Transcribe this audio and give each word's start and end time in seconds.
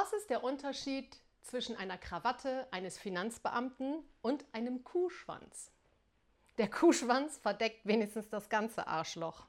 Was 0.00 0.12
ist 0.12 0.30
der 0.30 0.44
Unterschied 0.44 1.18
zwischen 1.42 1.74
einer 1.74 1.98
Krawatte 1.98 2.68
eines 2.70 3.00
Finanzbeamten 3.00 4.04
und 4.22 4.44
einem 4.52 4.84
Kuhschwanz? 4.84 5.72
Der 6.56 6.70
Kuhschwanz 6.70 7.38
verdeckt 7.38 7.84
wenigstens 7.84 8.28
das 8.28 8.48
ganze 8.48 8.86
Arschloch. 8.86 9.48